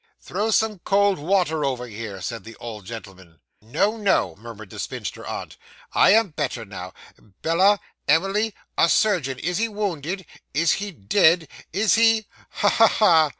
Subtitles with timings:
[0.19, 3.39] 'Throw some cold water over her,' said the old gentleman.
[3.61, 5.57] 'No, no,' murmured the spinster aunt;
[5.93, 6.91] 'I am better now.
[7.43, 9.37] Bella, Emily a surgeon!
[9.37, 10.25] Is he wounded?
[10.55, 11.47] Is he dead?
[11.71, 13.29] Is he Ha, ha, ha!